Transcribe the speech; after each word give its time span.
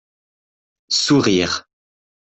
Sourires. 1.03 1.63